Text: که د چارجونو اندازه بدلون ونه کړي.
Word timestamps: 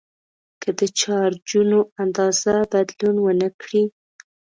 که 0.61 0.69
د 0.79 0.81
چارجونو 0.99 1.79
اندازه 2.03 2.55
بدلون 2.71 3.15
ونه 3.21 3.49
کړي. 3.61 3.83